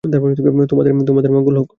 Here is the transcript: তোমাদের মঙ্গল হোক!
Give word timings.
তোমাদের 0.69 1.31
মঙ্গল 1.31 1.55
হোক! 1.57 1.67